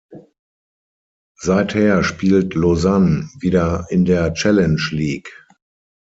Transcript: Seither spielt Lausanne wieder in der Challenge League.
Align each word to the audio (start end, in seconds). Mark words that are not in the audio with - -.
Seither 1.39 2.03
spielt 2.03 2.55
Lausanne 2.55 3.29
wieder 3.39 3.85
in 3.89 4.03
der 4.05 4.33
Challenge 4.33 4.81
League. 4.89 5.29